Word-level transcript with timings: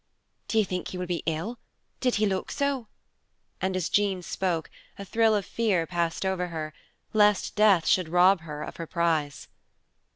"Do 0.47 0.57
you 0.57 0.65
think 0.65 0.87
he 0.87 0.97
will 0.97 1.05
be 1.05 1.21
ill? 1.27 1.59
Did 1.99 2.15
he 2.15 2.25
look 2.25 2.49
so?" 2.51 2.87
And 3.61 3.75
as 3.75 3.87
Jean 3.87 4.23
spoke, 4.23 4.71
a 4.97 5.05
thrill 5.05 5.35
of 5.35 5.45
fear 5.45 5.85
passed 5.85 6.25
over 6.25 6.47
her, 6.47 6.73
lest 7.13 7.55
death 7.55 7.85
should 7.85 8.09
rob 8.09 8.39
her 8.41 8.63
of 8.63 8.77
her 8.77 8.87
prize. 8.87 9.47